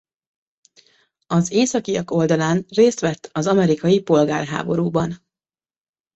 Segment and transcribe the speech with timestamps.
[1.27, 5.25] Az északiak oldalán részt vett az amerikai polgárháborúban.